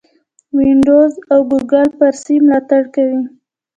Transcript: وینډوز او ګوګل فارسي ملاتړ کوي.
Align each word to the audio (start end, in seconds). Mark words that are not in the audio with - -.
وینډوز 0.57 1.13
او 1.31 1.39
ګوګل 1.51 1.87
فارسي 1.97 2.35
ملاتړ 2.45 2.83
کوي. 2.95 3.21